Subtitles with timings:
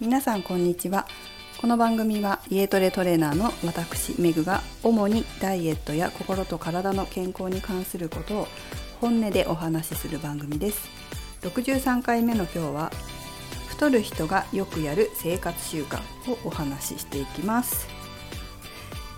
[0.00, 1.08] 皆さんこんにちは。
[1.60, 8.48] この番組は家トレトレーナーの私メグが主にダイエットや心と体の健康に関することを
[9.00, 10.88] 本音でお話しする番組です。
[11.42, 12.92] 63回目の今日は
[13.70, 15.98] 太る人がよくやる生活習慣
[16.30, 17.88] をお話ししていきます。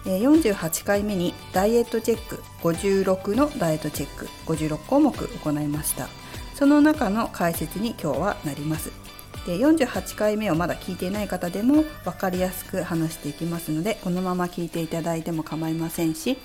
[0.06, 6.08] 48回目にダイエットチェック56のダイエットチェック56項目行いました。
[6.54, 9.09] その中の解説に今日はなります。
[9.46, 16.36] で48回目をまだ聞いていない方でも分かりやすく話していきますのでこのまま聞いていただいても構いませんし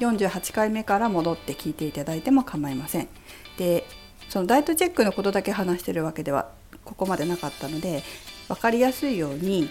[0.00, 3.08] 48回目から戻って聞いていただいても構いません。
[3.58, 3.84] で
[4.28, 6.48] そのダイエットチェックのことだけ話してるわけでは
[6.84, 8.02] ここまでなかったので
[8.48, 9.68] 分かりやすいように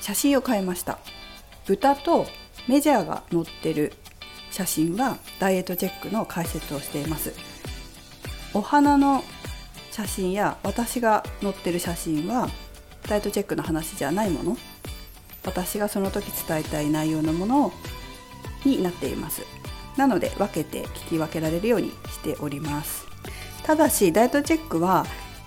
[0.00, 0.98] 写真を変えました。
[1.66, 2.26] 豚と
[2.68, 3.92] メジャーが載ってる
[4.50, 7.32] 写真はダイエットチェックの解説をしています。
[8.52, 9.24] お花の
[9.94, 12.48] 写真や私が載ってる写真は
[13.08, 14.56] ダイエットチェックの話じゃないもの。
[15.44, 17.72] 私がその時伝えたい内容のもの
[18.64, 19.42] になっています。
[19.96, 23.06] なので分けて聞き分けられるようにしております。
[23.62, 25.06] ただしダイエットチェックは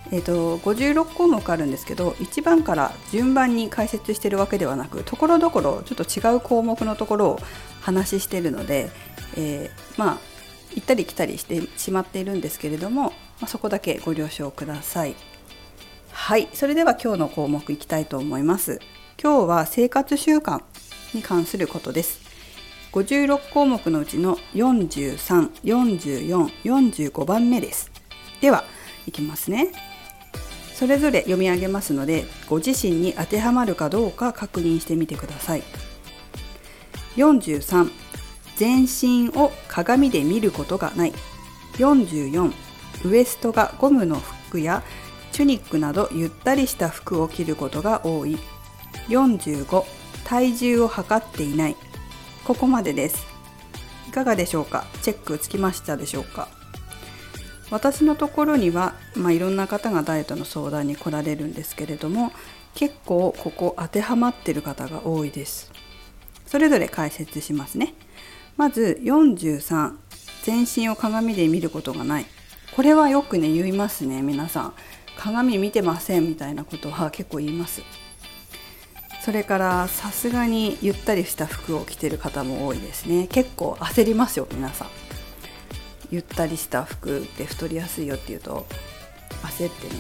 [0.09, 7.39] えーと、56項目あるんですけど1番から順番に解説してるわけではなくところどころちょっと違う項目のところを
[7.81, 8.89] 話してるので、
[9.36, 10.17] えー、まあ
[10.75, 15.16] 行ったり来たりしてしまっているんですけれども、ま、そこだけご了承ください。
[16.11, 18.80] はいそれでは今日の項目いきたいと思います。
[19.21, 20.61] 今日は生活習慣
[21.13, 22.19] に関することです。
[22.91, 27.91] 56項目のうちの43、44、45番目です。
[28.41, 28.63] では、
[29.05, 29.71] いきますね。
[30.73, 35.63] それぞれ読み上げますので、ご自身に当てはまるかどうか確認してみてください。
[37.17, 37.91] 43
[38.55, 41.13] 全身を鏡で見ることがない
[41.73, 42.52] 44
[43.05, 44.83] ウエストがゴムの服や
[45.31, 48.37] チュニックなどゆったりした服を着ることが多い。
[49.09, 49.83] 45
[50.25, 51.75] 体重を測っていない。
[52.43, 53.25] ここまでです。
[54.07, 54.86] いかがでしょうか？
[55.02, 56.47] チェックつきましたでしょうか？
[57.69, 62.31] 私のところには、まあ、いろんな方がダイエットの相談に来られるんですけれども
[62.73, 65.71] 結構ここ当てはまってる方が多いです。
[66.45, 67.93] それぞれ解説しますね。
[68.55, 69.95] まず43
[70.43, 72.25] 全身を鏡で見ることがない。
[72.77, 74.21] これはよくね言いますね。
[74.21, 74.73] 皆さん。
[75.17, 77.82] 鏡見てませんみたいなことは結構言います。
[79.26, 83.26] それからさすがにゆったりした服を着てる方も多いですね。
[83.30, 84.89] 結構焦りますよ皆さん。
[86.11, 88.67] ゆったりした服で太りやすいよっていうと
[89.42, 89.95] 焦ってね。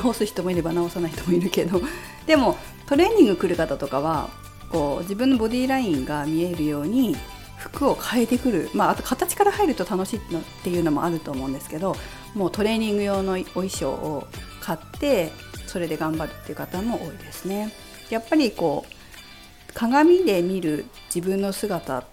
[0.00, 1.82] 直す人もいれば直さない人もいるけど。
[2.26, 2.56] でも
[2.86, 4.30] トレーニング来る方とかは
[4.72, 7.18] こう自分のボディーラインが見えるように
[7.60, 11.94] 服を変えてくる、まあ、あと形から入ると楽しいのっていうのもあると思うんですけど
[12.34, 14.26] もうトレーニング用のお衣装を
[14.60, 15.30] 買って
[15.66, 17.72] それで頑張るっていう方も多いですね。
[18.08, 22.04] やっぱりこう鏡で見る自分の姿っ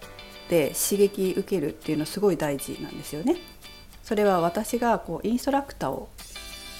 [0.48, 3.36] て刺激受けるっていうのすごい大事なんですよね。
[4.04, 6.08] それは私がこうインストラクターを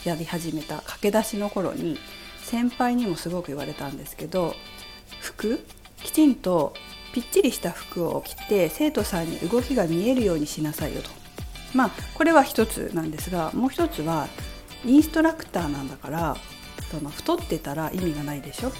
[0.05, 1.99] やり始めた駆け出しの頃に
[2.45, 4.55] 先輩にもすごく言われたんですけど
[5.21, 5.61] 服
[6.03, 6.73] きちんと
[7.13, 11.11] ぴっちりした服を着て生徒さんに動きが見えるようにしなさいよと。
[11.75, 14.29] まあこれは一つなんですがもう一つは
[14.85, 16.37] インストラクターなんだから
[16.91, 18.73] その太ってたら意味がないでしょ。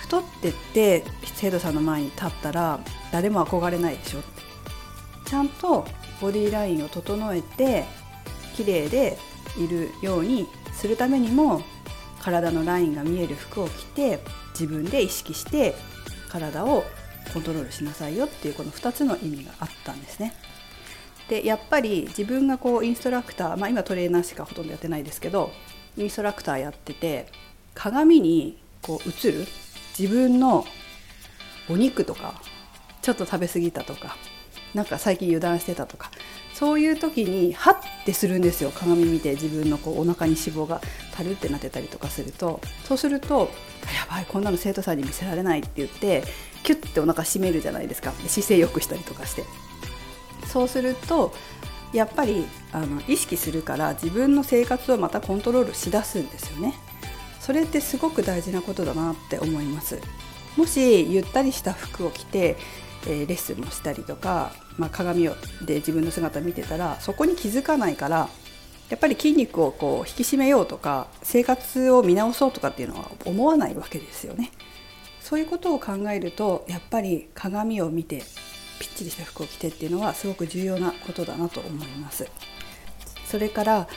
[0.00, 1.04] 太ってって
[1.34, 2.78] 生徒さんの前に立ったら
[3.10, 4.20] 誰も憧れないでしょ。
[5.26, 5.84] ちゃんと
[6.20, 7.84] ボディーラインを整えて
[8.54, 9.18] 綺麗で
[9.58, 11.62] いるようにするためにも
[12.20, 14.20] 体のラインが見える服を着て
[14.52, 15.74] 自分で意識して
[16.28, 16.84] 体を
[17.32, 20.34] コントロールしなさいよっていうこの2つの意味があったんですね。
[21.28, 25.50] でやっぱり自分がこうインストラクター、まあ、今トレーナーしかほとんどやってないですけど
[25.96, 27.26] インストラクターやってて
[27.74, 29.46] 鏡にこう映る
[29.98, 30.64] 自分の
[31.68, 32.40] お肉とか
[33.02, 34.16] ちょっと食べ過ぎたとか
[34.74, 36.10] なんか最近油断してたとか
[36.52, 40.80] そういう時にハッてするんですよ鏡見て自分のこうお腹に脂肪が
[41.12, 43.50] たるってなってたりとかするとそうすると
[43.94, 46.24] 「やばいこんなの生徒さんに見せられない」って言って
[46.66, 48.12] キュッてお腹締めるじゃないですか。
[48.26, 49.44] 姿勢良くしたりとかして。
[50.46, 51.32] そうすると
[51.92, 56.74] やっぱりあの意識するから自分の生活をまたコントロールしだすんですよね。
[57.40, 60.00] それってすごく大事なことだなって思います。
[60.56, 62.56] もしゆったりした服を着て
[63.06, 68.28] えー、レッスンもしたりとか、まあ、鏡をで自分の姿見てたらそこに気づかないから
[68.88, 74.52] やっぱり筋肉をこう引き締めようとか生活を見直そうとかっていうのは思わないわけですよね。
[75.26, 78.22] そういうことを考えるとやっぱり鏡を見て
[78.78, 82.30] ぴっちりした服を着てっていうのはすごく重要なことだなと思います。
[83.24, 83.88] それから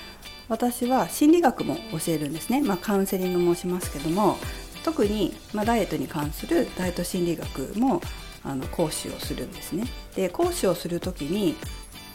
[0.47, 4.37] 私は心理学も教えるんですね、まあ、カウンセリングもしますけども
[4.83, 8.01] 特に、ま、ダイエットに関するダイエット心理学も
[8.43, 9.83] あの講師をするんですね。
[10.15, 11.55] で講師をする時に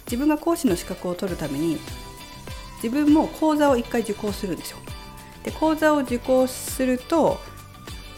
[0.07, 1.79] 自分が講師の資格を取るために
[2.83, 4.79] 自分も講座を1回受講するんですよ。
[5.45, 7.39] で講座を受講すると,、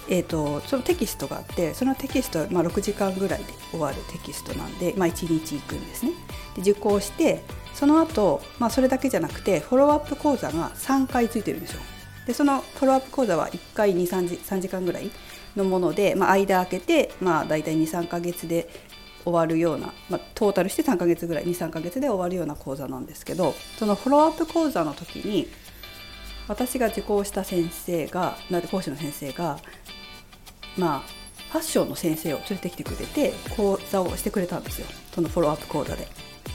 [0.09, 6.13] えーと、そのテキストがあってそのテキストはまあ6時間ぐらいで終わるテキストなんで、まあ、1日行くんですね。
[6.55, 7.43] で受講して
[7.75, 11.81] その後、まあそれだけじゃなくてフォローアップ講座が3回ついてるんですよ。
[12.27, 15.11] でそのフォローアップ講座は1回23時 ,3 時間ぐらい
[15.57, 18.69] のもので、まあ、間空けて、まあ、大体23か月で
[19.25, 25.49] 終わるような、まあ、トータルして3か月ぐらい23か月で終わるような講座なんですけどそのフォローアップ講座の時に
[26.49, 28.37] 私が受講した先生が
[28.71, 29.59] 講師の先生が
[30.77, 31.01] まあ
[31.53, 34.87] ファッションの先生を連れてきてくれて講座をしてくれたんですよ。
[35.15, 36.09] そのフォローアップ講座で。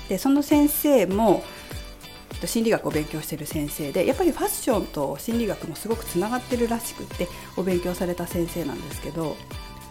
[0.10, 1.44] でその先生も
[2.46, 9.38] 心理学を勉強してる先生でやっぱりファッションと心理学もすごくつながってるらしくってお勉強された先生なんですけど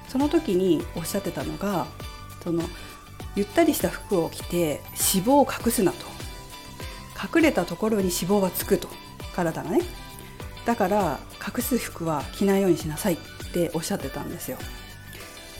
[0.08, 1.86] その時におっしゃってたのが
[2.42, 2.64] その
[3.36, 5.98] ゆったりした服を着て脂肪を隠すなと。
[7.36, 8.88] 隠れたところに脂肪がつくと。
[9.34, 9.82] 体がね。
[10.64, 13.18] だから隠す服は着ないようにしなさい。
[13.50, 14.58] っておっしゃってたんですよ。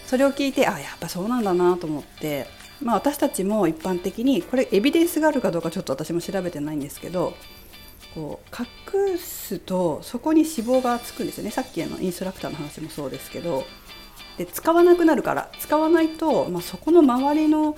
[0.06, 2.46] それを聞いてあやっぱそうなんだなと思って
[2.82, 7.34] まあ、私たちも一般的にこれエビデンスがあるかどうかちょっと私も調べてないんですけど
[8.14, 11.50] こう隠すとそこに脂肪がつくんですよね。
[11.50, 13.64] さっきのインストラクターの話もそうですけど
[14.36, 17.76] で使わなくなるから使わないと、まあ、そこの周りの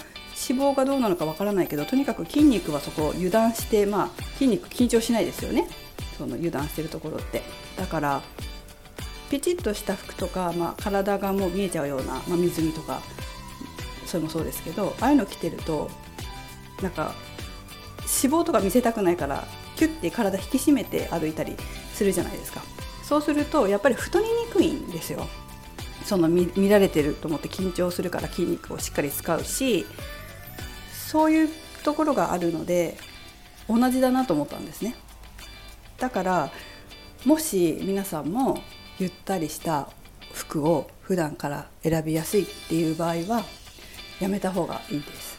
[0.48, 5.68] 脂肪がどうなのかわからないけどとにかく筋肉はそこを油断して、まあ、筋肉緊張しないですよね。
[6.16, 7.42] その油断してるところって。
[7.76, 8.22] だから
[9.32, 13.00] ピチッとした服とか、まあ、体がもう見えちゃうような、まあ、水着とか
[14.04, 15.90] それもそうですけどああいうの着てると
[16.82, 17.14] なんか
[18.00, 19.46] 脂肪とか見せたくないから
[19.76, 21.56] キュッて体引き締めて歩いたり
[21.94, 22.62] するじゃないですか。
[23.02, 25.26] そうするとやっぱり太りにくいんですよ。
[26.04, 29.86] その見られてると思って緊張するから筋肉をしっかり使うし
[30.92, 31.48] そういう
[31.84, 32.98] ところがあるので
[33.66, 34.94] 同じだなと思ったんですね。
[35.98, 36.50] だから
[37.24, 38.60] もし皆さんも
[38.98, 39.88] ゆったりした
[40.32, 43.44] 服を普段から選びやすいっていう場合は
[44.20, 45.38] やめた方がいいです。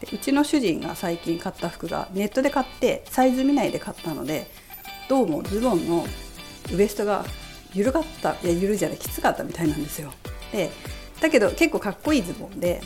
[0.00, 4.50] でうちの主人が最近買った服がネットで買ってサイズ見ないで買ったので
[5.08, 6.06] どうもズボンの
[6.72, 7.24] ウエストが
[7.74, 10.12] 緩かったいや緩じゃないきつかったみたいなんですよ。
[10.50, 10.70] で
[11.20, 12.82] だけど結構かっこいいズボンで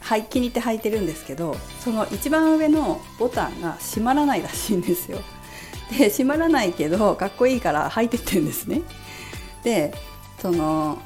[0.00, 1.54] はい気に入って履いてるんですけど
[1.84, 5.18] その一番上のボタンが閉まらないらしいんですよ。
[5.98, 8.82] で閉まらないけどかっこいいから履いてってるんですね
[9.62, 9.92] で
[10.40, 11.00] その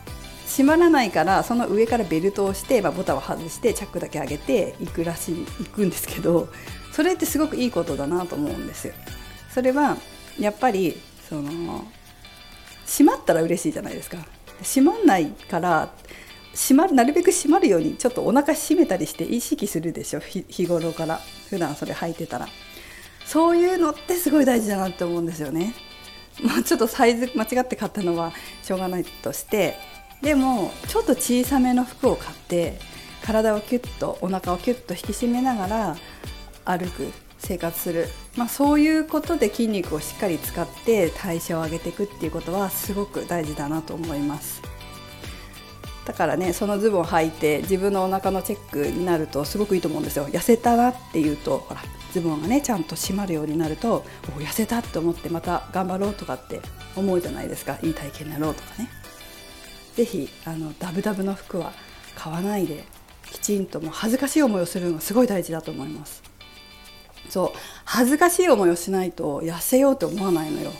[0.46, 6.48] 閉まらないからその上からベルトをして、まあ、ボタンを外してチャックだけ上げていくらしい行くんですけど
[6.92, 8.94] それってすごくいいことだなと思うんですよ。
[9.52, 9.96] それは
[10.38, 11.84] やっぱりその
[12.86, 14.19] 閉まったら嬉しいじゃないですか。
[14.62, 15.92] 閉まんないから
[16.52, 21.20] 閉まるなるべく閉まるようにちょっとお腹閉めたりして意識するでしょ日頃から
[21.50, 22.48] 普段それ履いてたら
[23.24, 25.74] そういうのってすごい大事だなって思うんですよね。
[26.42, 28.32] まあ、ちょっとサイズ間違って買ったのは
[28.62, 29.78] しょうがないとして
[30.20, 32.80] でもちょっと小さめの服を買って
[33.22, 35.96] 体をキュッとお腹をキュッと引き締めながら
[36.64, 44.60] 歩く生活する、まあ、そういうことで筋肉をしっかり使って代謝を上げていくっていうことはすごく大事だなと思います
[46.05, 50.27] だからねそのズボンを履いて自分のお腹のチェックになるとすごくいいと思うんですよ。
[50.29, 51.81] 痩せたなっていうとほら
[52.13, 54.05] ズボンがねちゃんと締まるようになると
[54.37, 56.61] お痩せたって思ってまた頑張ろうとかって
[56.94, 57.79] 思うじゃないですか。
[57.82, 58.89] いい体型になろうとかね。
[59.96, 60.29] 是非
[60.79, 61.73] ダブダブの服は
[62.15, 62.84] 買わないで
[63.31, 66.23] きちんとも恥ずかしい思いをするのがすごい大事だと思います。
[67.31, 70.70] そう恥ずかしい思いをしないと痩せようと思わないのよ。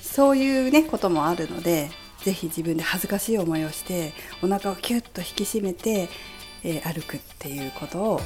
[0.00, 1.90] そういうねこともあるので
[2.24, 4.12] 是非自分で恥ずかしい思いをして
[4.42, 6.08] お腹をキュッと引き締めて、
[6.62, 8.20] えー、歩くっていうことを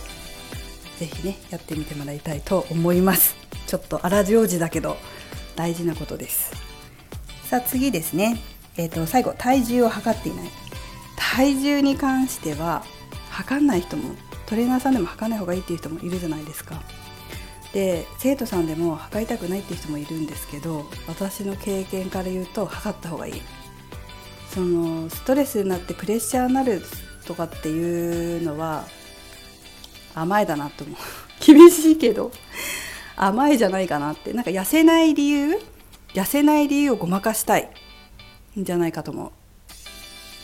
[0.99, 3.37] 是非ねやってみてもらいたいと思います。
[3.67, 4.97] ちょっと荒療治だけど
[5.57, 6.53] 大事なことです。
[7.45, 8.39] さあ次ですね。
[8.77, 10.51] えーと、最後体重を測っていない。
[11.17, 12.85] 体重に関しては
[13.31, 14.15] 測んない人も
[14.47, 16.83] トレーナーさんでも測らない方がいいっていう人もいるじゃないですか。
[17.73, 23.43] で生徒さんでも測りたくないっていう人もいるんですけど私の経験から言うと測った方がいい。
[24.57, 26.81] そのストレスになってプレッシャーになる
[27.27, 28.87] とかっていうのは
[30.15, 30.97] 甘えだなと思う。
[31.45, 32.33] 厳しいけど
[33.17, 34.33] 甘えじゃないかなって。
[34.33, 35.61] なんか痩せない理由？
[36.15, 37.69] 痩せない理由をごまかしたい
[38.59, 39.31] んじゃないかと思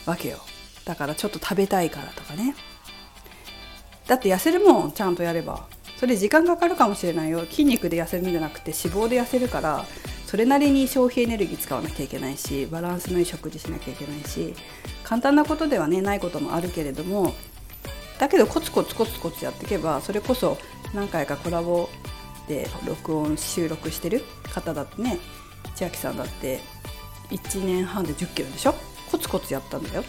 [0.07, 0.41] うわけよ。
[0.85, 2.55] だからちょっと食べたいからとかね。
[4.07, 5.67] だって痩せるもんちゃんとやれば。
[5.97, 7.47] それ時間かかるかもしれないよ。
[7.47, 9.87] 筋肉で痩せるんじゃなくて脂肪で痩せるから
[10.33, 14.55] それなりに消費エネルギー使わなきゃいけないしバランスのいい食事しなきゃいけないし
[15.05, 17.35] 簡単なことではねないこともあるけれども
[18.19, 20.57] だけどコツコツコツコツやっていけばそれこそ
[20.95, 21.91] 何回かコラボ
[22.49, 25.19] で録音収録してる方だってね
[25.75, 26.61] 千秋さんだって
[27.29, 28.75] 1年半で1 0キロでしょ？
[29.11, 30.03] コツコツやったんだよ。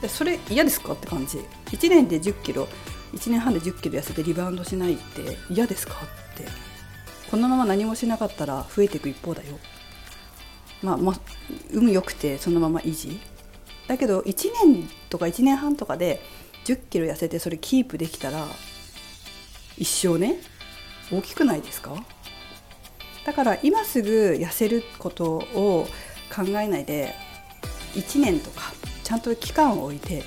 [0.00, 1.38] でそれ嫌ですかって感じ。
[1.72, 2.68] 1年で1 0キロ
[3.12, 6.73] 1年半で1 0キロ痩せてリバウンドしないって嫌ですかって。
[7.34, 9.58] このまま何もしなかったら増えていく一方だよ。
[10.84, 11.20] まあまあ
[11.72, 13.18] 運良くてそのまま維持。
[13.88, 16.20] だけど1年とか1年半とかで
[16.64, 18.46] 1 0キロ痩せてそれキープできたら
[19.76, 20.36] 一生ね
[21.10, 21.96] 大きくないですか？
[23.26, 25.88] だから今すぐ痩せることを
[26.32, 27.16] 考えないで
[27.94, 28.72] 1年とか
[29.02, 30.22] ちゃんと期間を置いて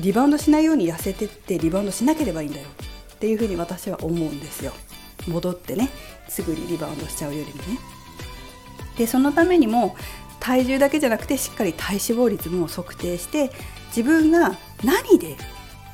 [0.00, 2.66] リバウンドしないように痩せてってリバウンドしなければいいんだよ。
[3.14, 4.72] っていうふうに私は思うんですよ。
[5.26, 5.90] 戻ってね
[6.28, 7.78] すぐにリバウンドしちゃうよりもね。
[8.96, 9.96] でそのためにも
[10.40, 13.50] 体重だけじゃなくてしっかり体脂肪率も測定して
[13.88, 15.36] 自分が何で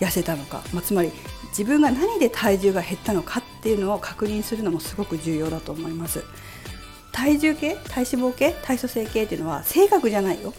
[0.00, 1.11] 痩せたのか、まあ、つまり
[1.49, 6.23] 自分が何で体重が減ったのかっていうのを確認するのもすごく重要だと思います。
[7.12, 10.52] 体重計体脂肪計体組成計っていうのは正確じゃないよ。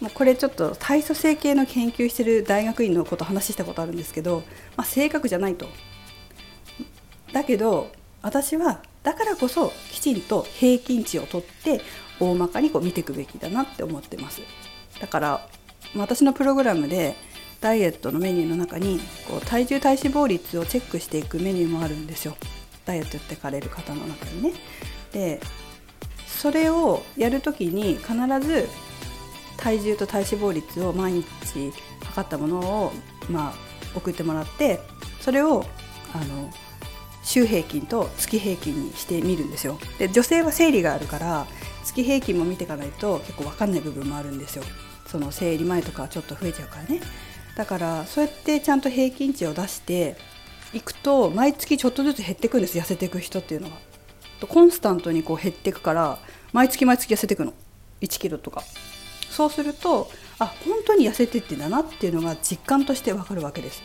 [0.00, 4.42] もうこれちょっと体組成計の研究してる大学院のこと話したことあるんですけど、
[4.76, 5.66] まあ、正確じゃないと。
[7.32, 7.90] だけど
[8.22, 11.80] 私はだからこそきちんと平均値を取って
[12.18, 14.40] 大まかにこう見ていくべきだなって思ってます。
[15.00, 15.48] だから
[15.94, 17.14] 私のプログラムで
[17.60, 22.36] ダイエットのメニューの中にこう体重体脂肪率をチェックしていくメニューもあるんですよ。
[22.84, 24.52] ダイエットやってかれる方の中にね。
[25.12, 25.40] で
[26.26, 28.12] それをやる時に必
[28.46, 28.68] ず
[29.56, 31.24] 体重と体脂肪率を毎日
[32.04, 32.92] 測ったものを、
[33.30, 33.54] まあ、
[33.96, 34.80] 送ってもらって
[35.20, 35.64] それを
[36.12, 36.50] あの
[37.36, 39.78] 週平均と月平均にしてみるんですよ。
[39.98, 41.46] で女性は生理があるから
[41.84, 44.64] 月平均も見ていかないと結構分かんない部分もあるんですよ。
[45.06, 47.02] その生理前とかちょっと増えちゃうからね。
[47.54, 50.16] だからそうやってちゃんと平均値を出して
[50.72, 52.78] いくと毎月ちょっとずつ減っていくんです。
[52.78, 53.76] 痩せていく人っていうのは。
[54.48, 56.18] コンスタントにこう減っていくから
[56.54, 57.52] 毎月毎月痩せていくの。
[58.00, 58.62] 1キロとか。
[59.30, 63.82] そうするとあ本当に痩せてってんだなっていうのが実感としてわかるわけです。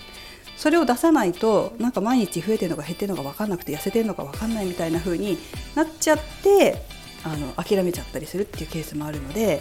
[0.62, 5.39] それを出さないとなんか毎日増えてるのか減ってるのか分かんなくて痩せてるのか分かんないみたいな風に
[5.74, 6.84] なっちゃって
[7.24, 9.60] あの諦めちゃったりするっていうケースもあるので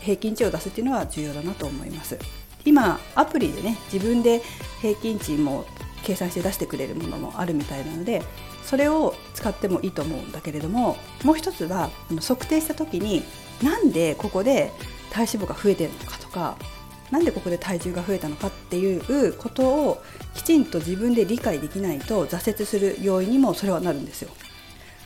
[0.00, 2.18] 平均値を出すっていうのは重要だなと思います。
[2.64, 4.40] 今アプリでね自分で
[4.80, 5.66] 平均値も
[6.02, 8.22] 計算して出してくれるものもあるみたいなので
[8.64, 11.90] それを使ってもいいと思うんだけれどももう一つは
[12.26, 13.24] 測定した時に
[13.62, 14.72] なんでここで
[15.10, 16.56] 体脂肪が増えてるのかとか
[17.10, 20.02] なんでここで体重が増えたのかっていうことを
[20.34, 24.30] きちんと自分で理解できないと挫折する要因にもそれはなるんですよ。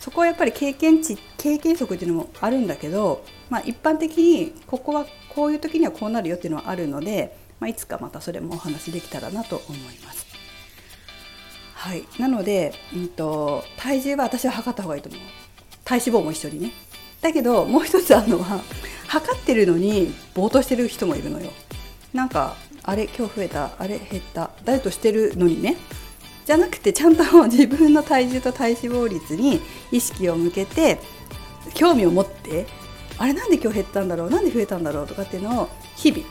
[0.00, 10.26] そこはやっぱり経験値経験則っていうのもあるんだけど、まあ、一般的にここはこういう時にはこうなるよっていうのはあるのでまあ、いつかまたそれもお話できたらなと思います。
[11.75, 15.21] はい、なので、うんと、体重は私は測った方がいいと思う
[15.85, 16.73] 体脂肪も一緒にね
[17.21, 18.61] だけどもう一つあるのは
[19.06, 21.50] 測ってるのにぼーっとしてる人もいるのよ
[22.12, 23.71] なんかあれ今日増えた。
[23.78, 24.50] あれ減った。
[24.64, 25.76] ダイエットしてるのにね。
[26.45, 29.61] じゃなくてちゃんと自分の体重と体脂肪率に
[29.92, 30.99] 意識を向けて
[31.75, 32.66] 興味を持って
[33.16, 34.31] あれなんで今日減ったんだろう？
[34.31, 36.25] なんで増えたんだろうとかっていうのを日々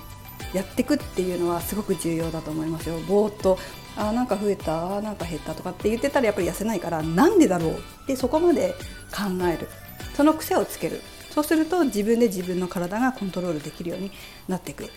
[0.53, 2.99] やっていくっていうのはすごく重要だと思いますよ。
[3.07, 3.57] ぼーっと
[3.95, 7.75] あなんか増えたあなんか減ったとかって言ってたらやっぱり痩せないからなんでだろうっ
[8.07, 8.75] てそこまで
[9.11, 9.69] 考える。
[10.13, 11.01] その癖をつける。
[11.29, 14.11] そうすると自分で自分の体がコントロールできるように
[14.49, 14.89] なっていく。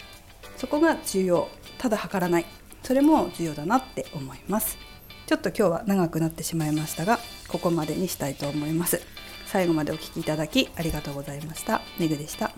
[0.56, 1.48] そこが重要。
[1.78, 2.46] ただ測らない。
[2.82, 4.78] それも重要だなって思います。
[5.26, 7.18] ちょっと今日は長くなってしまいましたが
[7.48, 9.00] ここまでにしたいと思います。
[9.46, 11.80] 最後までお聴きいただきありがとうございました。
[11.98, 12.52] めぐでした。